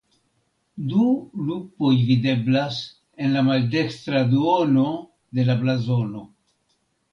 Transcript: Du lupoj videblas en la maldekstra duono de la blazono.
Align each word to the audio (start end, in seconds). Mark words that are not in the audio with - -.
Du 0.93 1.03
lupoj 1.49 1.91
videblas 2.07 2.79
en 3.27 3.37
la 3.39 3.45
maldekstra 3.51 4.25
duono 4.33 4.89
de 5.41 5.49
la 5.53 5.61
blazono. 5.63 6.27